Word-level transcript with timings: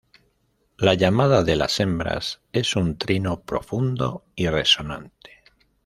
La 0.79 0.95
llamada 0.95 1.43
de 1.43 1.55
las 1.55 1.79
hembras 1.79 2.41
es 2.53 2.75
un 2.75 2.97
trino 2.97 3.41
profundo 3.41 4.25
y 4.35 4.47
resonante. 4.47 5.43